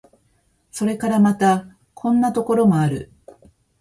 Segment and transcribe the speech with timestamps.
[0.71, 3.11] それからまた、こんなところもある。